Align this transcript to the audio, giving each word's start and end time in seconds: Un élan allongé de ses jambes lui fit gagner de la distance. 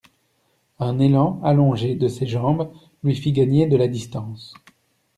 Un 0.79 0.97
élan 0.97 1.39
allongé 1.43 1.93
de 1.93 2.07
ses 2.07 2.25
jambes 2.25 2.73
lui 3.03 3.13
fit 3.15 3.33
gagner 3.33 3.67
de 3.67 3.77
la 3.77 3.87
distance. 3.87 4.55